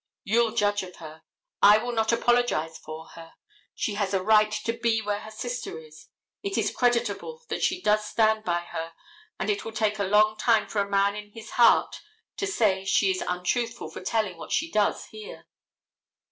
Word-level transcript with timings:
You'll 0.23 0.55
judge 0.55 0.81
of 0.81 0.95
her. 0.95 1.21
I 1.61 1.77
will 1.77 1.91
not 1.91 2.11
apologize 2.11 2.75
for 2.79 3.09
her. 3.09 3.35
She 3.75 3.93
has 3.93 4.15
a 4.15 4.23
right 4.23 4.51
to 4.51 4.73
be 4.73 4.99
where 4.99 5.19
her 5.19 5.29
sister 5.29 5.77
is. 5.77 6.07
It 6.41 6.57
is 6.57 6.71
creditable 6.75 7.43
that 7.49 7.61
she 7.61 7.83
does 7.83 8.03
stand 8.03 8.43
by 8.43 8.61
her 8.61 8.93
and 9.39 9.47
it 9.51 9.63
will 9.63 9.71
take 9.73 9.99
a 9.99 10.03
long 10.03 10.37
time 10.37 10.67
for 10.67 10.79
a 10.81 10.89
man 10.89 11.15
in 11.15 11.29
his 11.33 11.51
heart 11.51 12.01
to 12.37 12.47
say 12.47 12.83
she 12.83 13.11
is 13.11 13.23
untruthful 13.27 13.91
for 13.91 14.01
telling 14.01 14.37
what 14.37 14.51
she 14.51 14.71
does 14.71 15.05
here. 15.05 15.45